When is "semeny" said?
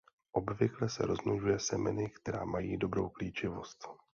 1.59-2.09